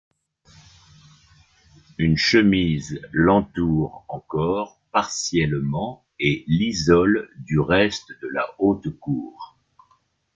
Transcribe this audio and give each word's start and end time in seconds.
Une 1.99 2.17
chemise 2.17 2.99
l’entoure 3.13 4.03
encore 4.09 4.79
partiellement 4.91 6.03
et 6.19 6.43
l’isole 6.47 7.29
du 7.37 7.59
reste 7.59 8.11
de 8.23 8.27
la 8.27 8.47
haute 8.57 8.89
cour. 8.97 9.59